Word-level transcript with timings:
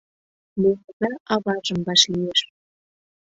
Меҥыза 0.61 1.09
аважым 1.33 1.79
вашлиеш. 1.87 2.39